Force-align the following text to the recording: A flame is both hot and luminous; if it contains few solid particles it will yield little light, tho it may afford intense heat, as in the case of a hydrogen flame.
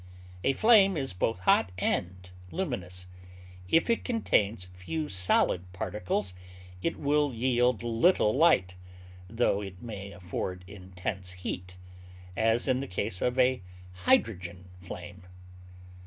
A 0.43 0.53
flame 0.53 0.97
is 0.97 1.13
both 1.13 1.37
hot 1.41 1.71
and 1.77 2.27
luminous; 2.49 3.05
if 3.69 3.87
it 3.87 4.03
contains 4.03 4.65
few 4.73 5.07
solid 5.07 5.71
particles 5.73 6.33
it 6.81 6.97
will 6.97 7.35
yield 7.35 7.83
little 7.83 8.35
light, 8.35 8.73
tho 9.29 9.61
it 9.61 9.79
may 9.79 10.11
afford 10.11 10.63
intense 10.65 11.33
heat, 11.33 11.77
as 12.35 12.67
in 12.67 12.79
the 12.79 12.87
case 12.87 13.21
of 13.21 13.37
a 13.37 13.61
hydrogen 13.93 14.69
flame. 14.79 15.21